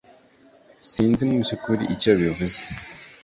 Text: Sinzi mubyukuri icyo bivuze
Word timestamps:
Sinzi 0.89 1.21
mubyukuri 1.29 1.83
icyo 1.95 2.11
bivuze 2.19 2.61